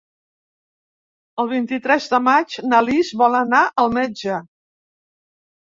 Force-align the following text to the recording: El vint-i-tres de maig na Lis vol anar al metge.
El 1.43 1.51
vint-i-tres 1.51 2.09
de 2.15 2.21
maig 2.29 2.59
na 2.73 2.81
Lis 2.89 3.15
vol 3.23 3.41
anar 3.45 3.65
al 3.85 3.95
metge. 4.01 4.45